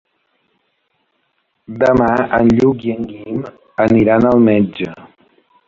[1.83, 2.09] Demà
[2.39, 3.47] en Lluc i en Guim
[3.89, 4.93] aniran al metge.